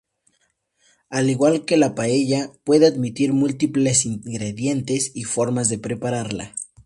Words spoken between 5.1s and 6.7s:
y formas de prepararla.